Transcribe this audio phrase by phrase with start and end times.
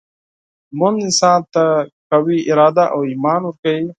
[0.73, 1.63] لمونځ انسان ته
[2.11, 3.87] قوي اراده او ایمان ورکوي.